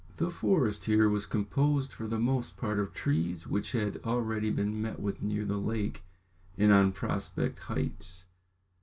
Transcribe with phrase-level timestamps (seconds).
[0.17, 4.81] The forest here was composed for the most part of trees which had already been
[4.81, 6.03] met with near the lake
[6.57, 8.25] and on Prospect Heights.